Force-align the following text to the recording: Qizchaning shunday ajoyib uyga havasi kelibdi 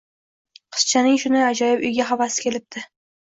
Qizchaning 0.77 1.19
shunday 1.25 1.45
ajoyib 1.49 1.85
uyga 1.91 2.09
havasi 2.13 2.47
kelibdi 2.47 2.83